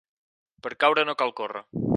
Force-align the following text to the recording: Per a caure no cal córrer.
Per 0.67 0.71
a 0.77 0.79
caure 0.85 1.05
no 1.11 1.17
cal 1.23 1.37
córrer. 1.43 1.65